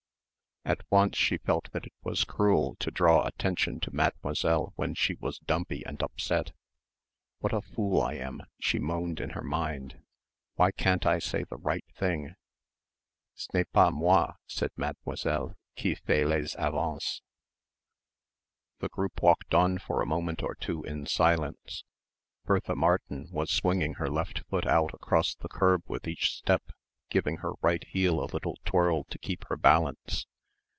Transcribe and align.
At 0.63 0.83
once 0.91 1.17
she 1.17 1.39
felt 1.39 1.71
that 1.71 1.87
it 1.87 1.93
was 2.03 2.23
cruel 2.23 2.75
to 2.75 2.91
draw 2.91 3.25
attention 3.25 3.79
to 3.79 3.95
Mademoiselle 3.95 4.73
when 4.75 4.93
she 4.93 5.15
was 5.15 5.39
dumpy 5.39 5.83
and 5.83 5.99
upset. 6.03 6.51
"What 7.39 7.51
a 7.51 7.63
fool 7.63 7.99
I 7.99 8.13
am," 8.13 8.41
she 8.59 8.77
moaned 8.77 9.19
in 9.19 9.31
her 9.31 9.41
mind. 9.41 10.03
"Why 10.57 10.71
can't 10.71 11.03
I 11.07 11.17
say 11.17 11.43
the 11.45 11.57
right 11.57 11.83
thing?" 11.95 12.35
"Ce 13.33 13.51
n'est 13.55 13.71
pas 13.73 13.91
moi," 13.91 14.33
said 14.45 14.69
Mademoiselle, 14.77 15.55
"qui 15.75 15.95
fait 15.95 16.25
les 16.27 16.53
avances." 16.59 17.23
The 18.81 18.89
group 18.89 19.19
walked 19.23 19.55
on 19.55 19.79
for 19.79 19.99
a 19.99 20.05
moment 20.07 20.43
or 20.43 20.53
two 20.53 20.83
in 20.83 21.07
silence. 21.07 21.83
Bertha 22.45 22.75
Martin 22.75 23.29
was 23.31 23.49
swinging 23.49 23.95
her 23.95 24.11
left 24.11 24.43
foot 24.47 24.67
out 24.67 24.93
across 24.93 25.33
the 25.33 25.49
curb 25.49 25.81
with 25.87 26.07
each 26.07 26.31
step, 26.31 26.61
giving 27.09 27.37
her 27.37 27.53
right 27.63 27.83
heel 27.83 28.23
a 28.23 28.29
little 28.31 28.59
twirl 28.63 29.05
to 29.05 29.17
keep 29.17 29.45
her 29.47 29.57
balance. 29.57 30.27